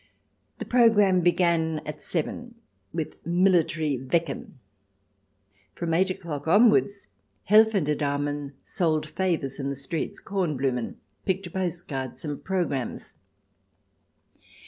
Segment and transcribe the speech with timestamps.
[0.57, 2.55] The programme began at seven,
[2.91, 4.53] with Military Wecken.
[5.75, 7.09] From eight o'clock onwards,
[7.51, 13.17] Helfende Damen sold favours in the streets, Kornblumen; picture postcards and programmes.